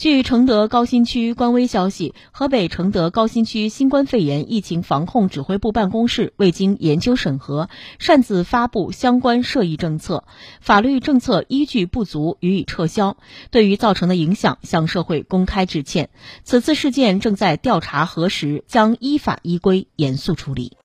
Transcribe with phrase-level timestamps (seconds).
[0.00, 7.68] 据承德高新区官微消息河北承德高新区新冠肺炎疫情防控指挥部办公室未经研究审核
[7.98, 10.24] 擅自发布相关涉疫政策
[10.62, 13.18] 法律政策依据不足予以撤销
[13.50, 16.08] 对于造成的影响向社会公开致歉。
[16.44, 20.78] 此次事件正在调查核实将依法依规严肃处理。